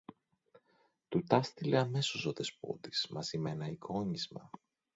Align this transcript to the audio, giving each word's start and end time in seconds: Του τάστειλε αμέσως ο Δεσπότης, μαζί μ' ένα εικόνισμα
Του 1.09 1.23
τάστειλε 1.23 1.77
αμέσως 1.77 2.25
ο 2.25 2.31
Δεσπότης, 2.33 3.07
μαζί 3.07 3.37
μ' 3.37 3.45
ένα 3.47 3.65
εικόνισμα 3.69 4.49